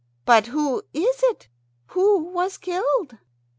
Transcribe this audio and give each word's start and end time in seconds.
But 0.25 0.47
who 0.47 0.79
is 0.95 1.17
it 1.25 1.47
who 1.89 2.17
was 2.23 2.57
killed?" 2.57 3.19